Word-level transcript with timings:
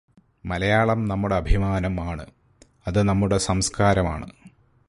മലയാളം 0.45 1.07
നമ്മുടെ 1.07 1.35
അഭിമാനം 1.35 2.01
ആണ്, 2.01 2.25
അത് 2.87 3.03
നമ്മുടെ 3.03 3.37
സംസ്കാരമാണ്. 3.37 4.27